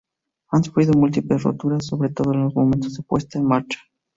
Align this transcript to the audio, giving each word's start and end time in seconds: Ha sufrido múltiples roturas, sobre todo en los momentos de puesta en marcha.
Ha 0.49 0.63
sufrido 0.63 0.93
múltiples 0.93 1.43
roturas, 1.43 1.85
sobre 1.85 2.09
todo 2.09 2.33
en 2.33 2.45
los 2.45 2.55
momentos 2.55 2.97
de 2.97 3.03
puesta 3.03 3.37
en 3.37 3.45
marcha. 3.45 3.77